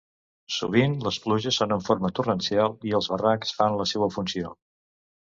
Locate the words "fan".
3.59-3.79